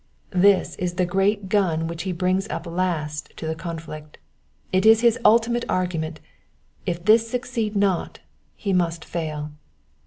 [0.33, 4.17] This is the great gun which he brings up last to the conflict:
[4.73, 6.19] it is his ultimate argument,
[6.87, 8.17] if this succeed not
[8.55, 9.51] he must fail.